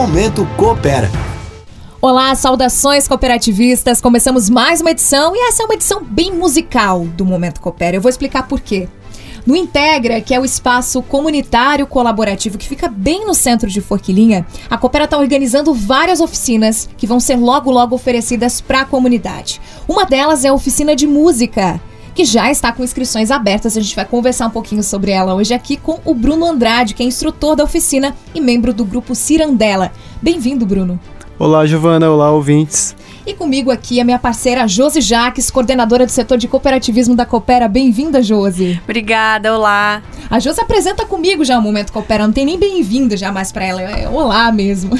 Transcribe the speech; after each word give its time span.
Momento 0.00 0.48
Coopera. 0.56 1.10
Olá, 2.00 2.34
saudações 2.34 3.06
cooperativistas. 3.06 4.00
Começamos 4.00 4.48
mais 4.48 4.80
uma 4.80 4.92
edição 4.92 5.36
e 5.36 5.40
essa 5.40 5.62
é 5.62 5.66
uma 5.66 5.74
edição 5.74 6.02
bem 6.02 6.32
musical 6.32 7.04
do 7.04 7.22
Momento 7.22 7.60
Coopera. 7.60 7.98
Eu 7.98 8.00
vou 8.00 8.08
explicar 8.08 8.48
por 8.48 8.60
quê. 8.62 8.88
No 9.44 9.54
Integra, 9.54 10.22
que 10.22 10.32
é 10.34 10.40
o 10.40 10.44
espaço 10.44 11.02
comunitário 11.02 11.86
colaborativo 11.86 12.56
que 12.56 12.66
fica 12.66 12.88
bem 12.88 13.26
no 13.26 13.34
centro 13.34 13.68
de 13.68 13.82
Forquilinha, 13.82 14.46
a 14.70 14.78
Coopera 14.78 15.04
está 15.04 15.18
organizando 15.18 15.74
várias 15.74 16.22
oficinas 16.22 16.88
que 16.96 17.06
vão 17.06 17.20
ser 17.20 17.36
logo 17.36 17.70
logo 17.70 17.94
oferecidas 17.94 18.58
para 18.58 18.80
a 18.80 18.86
comunidade. 18.86 19.60
Uma 19.86 20.06
delas 20.06 20.46
é 20.46 20.48
a 20.48 20.54
oficina 20.54 20.96
de 20.96 21.06
música 21.06 21.78
que 22.14 22.24
já 22.24 22.50
está 22.50 22.72
com 22.72 22.82
inscrições 22.82 23.30
abertas. 23.30 23.76
A 23.76 23.80
gente 23.80 23.96
vai 23.96 24.04
conversar 24.04 24.46
um 24.46 24.50
pouquinho 24.50 24.82
sobre 24.82 25.10
ela 25.10 25.34
hoje 25.34 25.54
aqui 25.54 25.76
com 25.76 25.98
o 26.04 26.14
Bruno 26.14 26.46
Andrade, 26.46 26.94
que 26.94 27.02
é 27.02 27.06
instrutor 27.06 27.56
da 27.56 27.64
oficina 27.64 28.14
e 28.34 28.40
membro 28.40 28.72
do 28.72 28.84
grupo 28.84 29.14
Cirandela. 29.14 29.92
Bem-vindo, 30.22 30.66
Bruno. 30.66 30.98
Olá, 31.38 31.64
Giovana. 31.64 32.10
Olá, 32.10 32.30
ouvintes. 32.30 32.94
E 33.26 33.32
comigo 33.32 33.70
aqui 33.70 33.98
a 33.98 34.04
minha 34.04 34.18
parceira 34.18 34.68
Josi 34.68 35.00
Jaques, 35.00 35.50
coordenadora 35.50 36.04
do 36.04 36.12
setor 36.12 36.36
de 36.36 36.46
cooperativismo 36.46 37.16
da 37.16 37.24
Coopera. 37.24 37.66
Bem-vinda, 37.66 38.22
Josi. 38.22 38.78
Obrigada, 38.84 39.54
olá. 39.54 40.02
A 40.28 40.38
Josi 40.38 40.60
apresenta 40.60 41.06
comigo 41.06 41.44
já 41.44 41.58
o 41.58 41.62
Momento 41.62 41.92
Coopera, 41.92 42.26
não 42.26 42.32
tem 42.32 42.44
nem 42.44 42.58
bem-vinda 42.58 43.16
já 43.16 43.32
mais 43.32 43.52
para 43.52 43.64
ela, 43.64 43.80
é 43.80 44.08
olá 44.08 44.52
mesmo. 44.52 44.90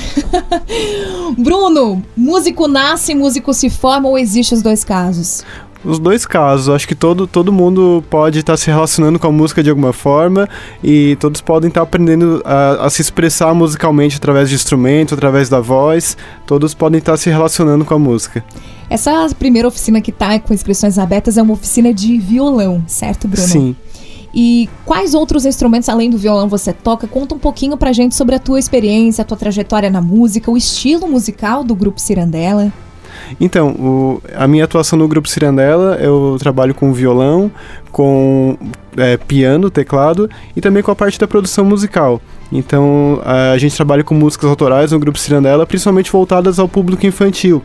Bruno, 1.36 2.02
músico 2.16 2.66
nasce, 2.66 3.14
músico 3.14 3.52
se 3.52 3.68
forma 3.68 4.08
ou 4.08 4.18
existe 4.18 4.54
os 4.54 4.62
dois 4.62 4.82
casos? 4.82 5.44
Os 5.84 5.98
dois 5.98 6.26
casos, 6.26 6.68
acho 6.68 6.86
que 6.86 6.94
todo, 6.94 7.26
todo 7.26 7.50
mundo 7.50 8.04
pode 8.10 8.40
estar 8.40 8.52
tá 8.52 8.56
se 8.56 8.66
relacionando 8.66 9.18
com 9.18 9.26
a 9.26 9.32
música 9.32 9.62
de 9.62 9.70
alguma 9.70 9.92
forma 9.92 10.48
e 10.84 11.16
todos 11.16 11.40
podem 11.40 11.68
estar 11.68 11.80
tá 11.80 11.84
aprendendo 11.84 12.42
a, 12.44 12.86
a, 12.86 12.90
se 12.90 13.00
expressar 13.00 13.54
musicalmente 13.54 14.16
através 14.16 14.50
de 14.50 14.54
instrumento, 14.54 15.14
através 15.14 15.48
da 15.48 15.60
voz, 15.60 16.16
todos 16.46 16.74
podem 16.74 16.98
estar 16.98 17.12
tá 17.12 17.18
se 17.18 17.30
relacionando 17.30 17.84
com 17.84 17.94
a 17.94 17.98
música. 17.98 18.44
Essa 18.90 19.28
primeira 19.38 19.68
oficina 19.68 20.00
que 20.00 20.10
está 20.10 20.38
com 20.38 20.52
inscrições 20.52 20.98
abertas 20.98 21.38
é 21.38 21.42
uma 21.42 21.54
oficina 21.54 21.94
de 21.94 22.18
violão, 22.18 22.82
certo, 22.86 23.26
Bruno? 23.26 23.48
Sim. 23.48 23.76
E 24.34 24.68
quais 24.84 25.14
outros 25.14 25.44
instrumentos 25.44 25.88
além 25.88 26.10
do 26.10 26.18
violão 26.18 26.48
você 26.48 26.72
toca? 26.72 27.06
Conta 27.06 27.34
um 27.34 27.38
pouquinho 27.38 27.76
pra 27.76 27.92
gente 27.92 28.14
sobre 28.14 28.34
a 28.34 28.38
tua 28.38 28.58
experiência, 28.58 29.22
a 29.22 29.24
tua 29.24 29.36
trajetória 29.36 29.90
na 29.90 30.00
música, 30.00 30.50
o 30.50 30.56
estilo 30.56 31.08
musical 31.08 31.64
do 31.64 31.74
grupo 31.74 32.00
Cirandela. 32.00 32.72
Então, 33.40 33.70
o, 33.70 34.22
a 34.34 34.46
minha 34.46 34.64
atuação 34.64 34.98
no 34.98 35.08
grupo 35.08 35.28
Cirandela, 35.28 35.96
eu 36.00 36.36
trabalho 36.38 36.74
com 36.74 36.92
violão, 36.92 37.50
com 37.90 38.56
é, 38.96 39.16
piano, 39.16 39.70
teclado 39.70 40.28
e 40.56 40.60
também 40.60 40.82
com 40.82 40.90
a 40.90 40.96
parte 40.96 41.18
da 41.18 41.26
produção 41.26 41.64
musical. 41.64 42.20
Então, 42.52 43.20
a, 43.24 43.56
gente 43.58 43.76
trabalha 43.76 44.02
com 44.02 44.14
músicas 44.14 44.50
autorais 44.50 44.92
no 44.92 44.98
grupo 44.98 45.18
Cirandela, 45.18 45.66
principalmente 45.66 46.10
voltadas 46.10 46.58
ao 46.58 46.68
público 46.68 47.06
infantil. 47.06 47.62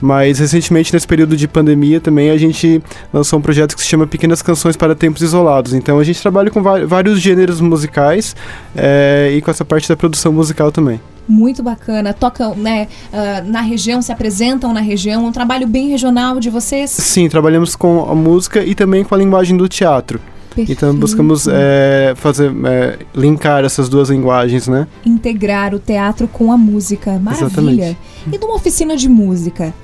Mas 0.00 0.40
recentemente, 0.40 0.92
nesse 0.92 1.06
período 1.06 1.36
de 1.36 1.46
pandemia, 1.46 2.00
também 2.00 2.30
a 2.30 2.36
gente 2.36 2.82
lançou 3.12 3.38
um 3.38 3.42
projeto 3.42 3.76
que 3.76 3.82
se 3.82 3.88
chama 3.88 4.06
Pequenas 4.06 4.42
Canções 4.42 4.76
para 4.76 4.94
Tempos 4.94 5.22
Isolados. 5.22 5.72
Então 5.72 5.98
a 5.98 6.04
gente 6.04 6.20
trabalha 6.20 6.50
com 6.50 6.62
vários 6.62 7.20
gêneros 7.20 7.60
musicais 7.60 8.34
é, 8.76 9.32
e 9.36 9.40
com 9.40 9.50
essa 9.50 9.64
parte 9.64 9.88
da 9.88 9.96
produção 9.96 10.32
musical 10.32 10.72
também 10.72 11.00
muito 11.28 11.62
bacana. 11.62 12.12
Tocam, 12.12 12.54
né, 12.54 12.88
uh, 13.12 13.50
na 13.50 13.60
região, 13.60 14.00
se 14.02 14.12
apresentam 14.12 14.72
na 14.72 14.80
região. 14.80 15.26
Um 15.26 15.32
trabalho 15.32 15.66
bem 15.66 15.88
regional 15.88 16.38
de 16.40 16.50
vocês? 16.50 16.90
Sim, 16.90 17.28
trabalhamos 17.28 17.76
com 17.76 18.08
a 18.10 18.14
música 18.14 18.64
e 18.64 18.74
também 18.74 19.04
com 19.04 19.14
a 19.14 19.18
linguagem 19.18 19.56
do 19.56 19.68
teatro. 19.68 20.20
Perfeito. 20.54 20.72
Então 20.72 20.94
buscamos 20.94 21.48
é, 21.48 22.14
fazer 22.16 22.52
é, 22.64 22.98
linkar 23.14 23.64
essas 23.64 23.88
duas 23.88 24.08
linguagens, 24.08 24.68
né? 24.68 24.86
Integrar 25.04 25.74
o 25.74 25.80
teatro 25.80 26.28
com 26.28 26.52
a 26.52 26.56
música, 26.56 27.18
maravilha. 27.18 27.46
Exatamente. 27.46 27.98
E 28.32 28.38
numa 28.38 28.54
oficina 28.54 28.96
de 28.96 29.08
música, 29.08 29.74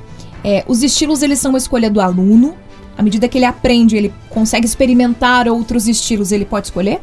é, 0.45 0.65
os 0.69 0.83
estilos 0.83 1.23
eles 1.23 1.41
são 1.41 1.51
uma 1.51 1.59
escolha 1.59 1.91
do 1.91 2.01
aluno. 2.01 2.55
À 2.97 3.03
medida 3.03 3.27
que 3.27 3.39
ele 3.39 3.47
aprende, 3.47 3.97
ele 3.97 4.13
consegue 4.29 4.67
experimentar 4.67 5.49
outros 5.49 5.89
estilos, 5.89 6.33
ele 6.33 6.45
pode 6.45 6.67
escolher? 6.67 7.01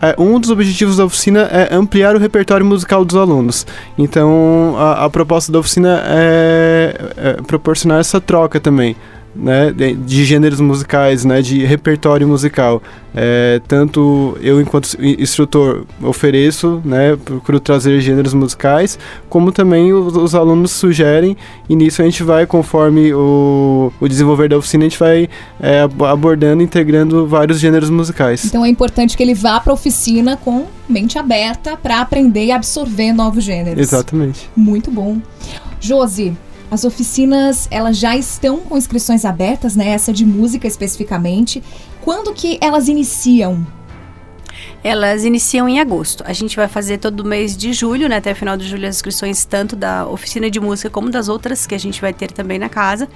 É, 0.00 0.14
um 0.18 0.38
dos 0.38 0.50
objetivos 0.50 0.96
da 0.96 1.04
oficina 1.04 1.40
é 1.42 1.74
ampliar 1.74 2.14
o 2.16 2.18
repertório 2.18 2.64
musical 2.64 3.04
dos 3.04 3.16
alunos. 3.16 3.66
Então, 3.98 4.74
a, 4.78 5.04
a 5.04 5.10
proposta 5.10 5.52
da 5.52 5.58
oficina 5.58 6.02
é, 6.06 7.12
é 7.16 7.32
proporcionar 7.42 8.00
essa 8.00 8.20
troca 8.20 8.60
também 8.60 8.96
né, 9.34 9.72
de 9.72 10.24
gêneros 10.24 10.60
musicais, 10.60 11.24
né, 11.24 11.40
de 11.42 11.64
repertório 11.64 12.26
musical. 12.26 12.82
É, 13.14 13.60
tanto 13.66 14.38
eu, 14.40 14.60
enquanto 14.60 14.96
instrutor, 15.02 15.84
ofereço, 16.00 16.80
né, 16.84 17.16
procuro 17.16 17.58
trazer 17.58 18.00
gêneros 18.00 18.32
musicais, 18.34 18.98
como 19.28 19.50
também 19.50 19.92
os, 19.92 20.16
os, 20.16 20.34
alunos 20.34 20.70
sugerem, 20.70 21.36
e 21.68 21.74
nisso 21.74 22.02
a 22.02 22.04
gente 22.04 22.22
vai, 22.22 22.46
conforme 22.46 23.12
o, 23.12 23.92
o 24.00 24.08
desenvolver 24.08 24.48
da 24.48 24.56
oficina, 24.56 24.84
a 24.84 24.88
gente 24.88 24.98
vai 24.98 25.28
é, 25.60 25.80
abordando, 25.80 26.62
integrando 26.62 27.26
vários 27.26 27.58
gêneros 27.58 27.90
musicais. 27.90 28.44
Então 28.44 28.64
é 28.64 28.68
importante 28.68 29.16
que 29.16 29.22
ele 29.22 29.34
vá 29.34 29.58
para 29.58 29.72
a 29.72 29.74
oficina 29.74 30.36
com 30.36 30.66
mente 30.88 31.18
aberta 31.18 31.76
para 31.76 32.00
aprender 32.00 32.46
e 32.46 32.52
absorver 32.52 33.12
novos 33.12 33.42
gêneros. 33.42 33.80
Exatamente. 33.80 34.48
Muito 34.56 34.90
bom. 34.90 35.18
Josi, 35.80 36.36
as 36.70 36.84
oficinas, 36.84 37.66
elas 37.70 37.98
já 37.98 38.16
estão 38.16 38.58
com 38.58 38.76
inscrições 38.76 39.24
abertas, 39.24 39.74
né? 39.74 39.88
Essa 39.88 40.12
de 40.12 40.24
música 40.24 40.66
especificamente. 40.66 41.62
Quando 42.00 42.32
que 42.32 42.58
elas 42.60 42.88
iniciam? 42.88 43.66
Elas 44.82 45.24
iniciam 45.24 45.68
em 45.68 45.80
agosto. 45.80 46.22
A 46.26 46.32
gente 46.32 46.56
vai 46.56 46.68
fazer 46.68 46.98
todo 46.98 47.24
mês 47.24 47.56
de 47.56 47.72
julho, 47.72 48.08
né, 48.08 48.16
até 48.16 48.32
o 48.32 48.36
final 48.36 48.56
de 48.56 48.66
julho, 48.66 48.88
as 48.88 48.96
inscrições 48.96 49.44
tanto 49.44 49.76
da 49.76 50.06
oficina 50.06 50.50
de 50.50 50.58
música 50.58 50.88
como 50.88 51.10
das 51.10 51.28
outras 51.28 51.66
que 51.66 51.74
a 51.74 51.78
gente 51.78 52.00
vai 52.00 52.14
ter 52.14 52.30
também 52.30 52.58
na 52.58 52.68
casa. 52.68 53.08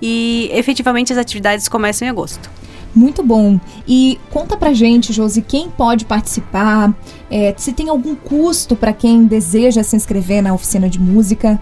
E 0.00 0.50
efetivamente 0.52 1.12
as 1.12 1.18
atividades 1.18 1.68
começam 1.68 2.06
em 2.06 2.10
agosto. 2.10 2.50
Muito 2.94 3.22
bom. 3.22 3.58
E 3.88 4.18
conta 4.30 4.56
pra 4.56 4.72
gente, 4.72 5.12
Josi, 5.12 5.42
quem 5.42 5.70
pode 5.70 6.04
participar? 6.04 6.94
É, 7.30 7.54
se 7.56 7.72
tem 7.72 7.88
algum 7.88 8.14
custo 8.14 8.76
para 8.76 8.92
quem 8.92 9.24
deseja 9.24 9.82
se 9.82 9.96
inscrever 9.96 10.42
na 10.42 10.52
oficina 10.52 10.88
de 10.88 11.00
música? 11.00 11.60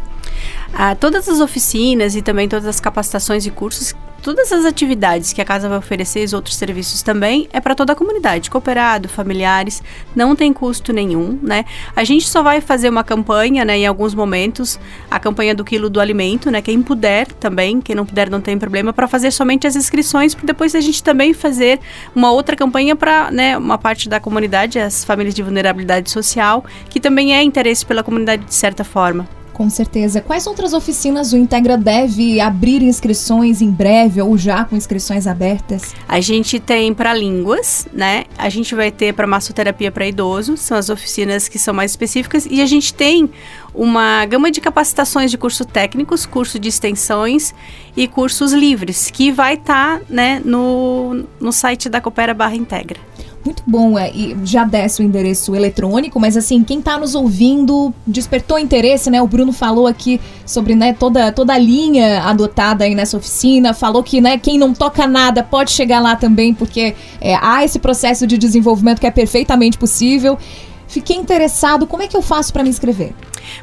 Ah, 0.73 0.95
todas 0.95 1.29
as 1.29 1.41
oficinas 1.41 2.17
e 2.17 2.23
também 2.23 2.49
todas 2.49 2.67
as 2.67 2.81
capacitações 2.81 3.47
e 3.47 3.51
cursos 3.51 3.95
todas 4.23 4.53
as 4.53 4.65
atividades 4.65 5.33
que 5.33 5.41
a 5.41 5.45
casa 5.45 5.69
vai 5.69 5.79
oferecer, 5.79 6.25
os 6.25 6.33
outros 6.33 6.57
serviços 6.57 7.03
também, 7.03 7.49
é 7.53 7.61
para 7.61 7.75
toda 7.75 7.93
a 7.93 7.97
comunidade, 7.97 8.51
cooperado, 8.51 9.09
familiares, 9.09 9.83
não 10.15 10.37
tem 10.37 10.53
custo 10.53 10.93
nenhum, 10.93 11.39
né? 11.43 11.65
A 11.95 12.05
gente 12.05 12.29
só 12.29 12.43
vai 12.43 12.61
fazer 12.61 12.89
uma 12.89 13.03
campanha, 13.03 13.65
né, 13.65 13.79
em 13.79 13.87
alguns 13.87 14.15
momentos, 14.15 14.79
a 15.11 15.19
campanha 15.19 15.55
do 15.55 15.65
quilo 15.65 15.89
do 15.89 16.01
alimento, 16.01 16.51
né? 16.51 16.61
Quem 16.63 16.83
puder 16.83 17.27
também, 17.33 17.81
quem 17.81 17.95
não 17.95 18.07
puder 18.07 18.31
não 18.31 18.41
tem 18.41 18.59
problema, 18.59 18.93
para 18.93 19.09
fazer 19.09 19.31
somente 19.31 19.67
as 19.67 19.77
inscrições, 19.77 20.35
para 20.35 20.47
depois 20.47 20.75
a 20.75 20.81
gente 20.81 21.03
também 21.03 21.33
fazer 21.33 21.81
uma 22.15 22.31
outra 22.31 22.55
campanha 22.57 22.95
para, 22.95 23.31
né, 23.31 23.57
uma 23.57 23.79
parte 23.79 24.09
da 24.09 24.21
comunidade, 24.21 24.79
as 24.79 25.05
famílias 25.05 25.35
de 25.35 25.43
vulnerabilidade 25.43 26.11
social, 26.11 26.65
que 26.89 27.01
também 27.01 27.35
é 27.35 27.43
interesse 27.43 27.85
pela 27.85 28.03
comunidade 28.03 28.45
de 28.45 28.55
certa 28.55 28.85
forma. 28.85 29.40
Com 29.60 29.69
certeza. 29.69 30.22
Quais 30.22 30.47
outras 30.47 30.72
oficinas 30.72 31.34
o 31.34 31.37
Integra 31.37 31.76
deve 31.76 32.41
abrir 32.41 32.82
inscrições 32.82 33.60
em 33.60 33.71
breve 33.71 34.22
ou 34.22 34.38
já 34.38 34.65
com 34.65 34.75
inscrições 34.75 35.26
abertas? 35.26 35.94
A 36.09 36.19
gente 36.19 36.59
tem 36.59 36.94
para 36.94 37.12
línguas, 37.12 37.87
né? 37.93 38.25
A 38.38 38.48
gente 38.48 38.75
vai 38.75 38.91
ter 38.91 39.12
para 39.12 39.26
massoterapia 39.26 39.93
para 39.93 40.06
idosos, 40.06 40.60
são 40.60 40.78
as 40.78 40.88
oficinas 40.88 41.47
que 41.47 41.59
são 41.59 41.75
mais 41.75 41.91
específicas, 41.91 42.48
e 42.50 42.62
a 42.62 42.65
gente 42.65 42.94
tem 42.94 43.28
uma 43.75 44.25
gama 44.25 44.50
de 44.50 44.62
capacitações 44.62 45.31
de 45.31 45.37
cursos 45.37 45.66
técnicos, 45.66 46.25
curso 46.25 46.59
de 46.59 46.71
extensões 46.71 47.54
e 47.94 48.09
cursos 48.09 48.54
livres, 48.54 49.10
que 49.10 49.31
vai 49.31 49.56
estar 49.56 49.98
tá, 49.98 50.04
né, 50.09 50.41
no, 50.42 51.27
no 51.38 51.53
site 51.53 51.87
da 51.91 52.00
Coopera 52.00 52.32
Barra 52.32 52.56
Integra. 52.56 52.98
Muito 53.43 53.62
bom, 53.67 53.99
é, 53.99 54.11
e 54.11 54.37
já 54.45 54.65
desce 54.65 55.01
o 55.01 55.05
endereço 55.05 55.55
eletrônico, 55.55 56.21
mas 56.21 56.37
assim, 56.37 56.62
quem 56.62 56.78
está 56.78 56.99
nos 56.99 57.15
ouvindo 57.15 57.93
despertou 58.06 58.59
interesse, 58.59 59.09
né? 59.09 59.22
O 59.22 59.27
Bruno 59.27 59.51
falou 59.51 59.87
aqui 59.87 60.21
sobre 60.45 60.75
né, 60.75 60.92
toda, 60.92 61.33
toda 61.33 61.54
a 61.54 61.59
linha 61.59 62.22
adotada 62.22 62.84
aí 62.84 62.95
nessa 62.95 63.16
oficina, 63.16 63.72
falou 63.72 64.03
que 64.03 64.21
né, 64.21 64.37
quem 64.37 64.59
não 64.59 64.75
toca 64.75 65.07
nada 65.07 65.42
pode 65.42 65.71
chegar 65.71 66.01
lá 66.01 66.16
também, 66.16 66.53
porque 66.53 66.95
é, 67.19 67.34
há 67.41 67.65
esse 67.65 67.78
processo 67.78 68.27
de 68.27 68.37
desenvolvimento 68.37 69.01
que 69.01 69.07
é 69.07 69.10
perfeitamente 69.10 69.78
possível. 69.78 70.39
Fiquei 70.87 71.16
interessado, 71.16 71.87
como 71.87 72.03
é 72.03 72.09
que 72.09 72.16
eu 72.16 72.22
faço 72.22 72.53
para 72.53 72.63
me 72.63 72.69
inscrever? 72.69 73.15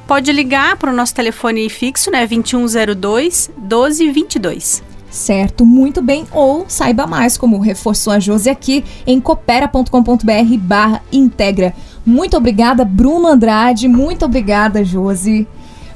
Pode 0.07 0.31
ligar 0.31 0.75
para 0.77 0.91
o 0.91 0.95
nosso 0.95 1.13
telefone 1.13 1.69
fixo, 1.69 2.09
né? 2.09 2.25
2102 2.25 3.51
1222. 3.57 4.96
Certo, 5.17 5.65
muito 5.65 5.99
bem. 5.99 6.27
Ou 6.31 6.65
saiba 6.67 7.07
mais, 7.07 7.39
como 7.39 7.57
reforçou 7.57 8.13
a 8.13 8.19
Josi 8.19 8.51
aqui, 8.51 8.85
em 9.05 9.19
coopera.com.br 9.19 10.57
barra 10.59 11.01
integra. 11.11 11.73
Muito 12.05 12.37
obrigada, 12.37 12.85
Bruno 12.85 13.27
Andrade. 13.27 13.87
Muito 13.87 14.25
obrigada, 14.25 14.85
Josi. 14.85 15.47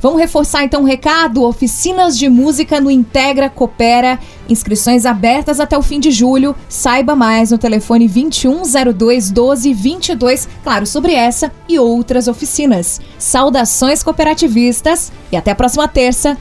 Vamos 0.02 0.20
reforçar 0.20 0.64
então 0.64 0.82
o 0.82 0.86
recado: 0.86 1.44
oficinas 1.44 2.18
de 2.18 2.28
música 2.28 2.82
no 2.82 2.90
Integra 2.90 3.48
Coopera, 3.48 4.18
inscrições 4.50 5.06
abertas 5.06 5.60
até 5.60 5.78
o 5.78 5.84
fim 5.84 6.00
de 6.00 6.10
julho. 6.10 6.56
Saiba 6.68 7.16
mais 7.16 7.52
no 7.52 7.60
telefone 7.60 8.08
2102 8.08 9.30
1222, 9.30 10.50
claro, 10.64 10.88
sobre 10.88 11.14
essa 11.14 11.52
e 11.70 11.78
outras 11.78 12.28
oficinas. 12.28 13.00
Saudações 13.20 14.02
cooperativistas 14.02 15.12
e 15.32 15.38
até 15.38 15.52
a 15.52 15.56
próxima 15.56 15.88
terça. 15.88 16.36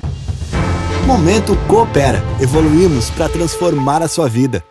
Momento 1.10 1.56
Coopera. 1.66 2.22
Evoluímos 2.40 3.10
para 3.10 3.28
transformar 3.28 4.00
a 4.00 4.06
sua 4.06 4.28
vida. 4.28 4.64